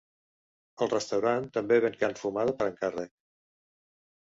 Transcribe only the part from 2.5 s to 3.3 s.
per encàrrec.